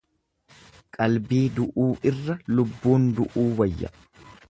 Qalbii 0.97 1.43
du'uu 1.59 1.91
irra 2.13 2.35
lubbuun 2.57 3.09
du'uu 3.19 3.49
wayya. 3.63 3.97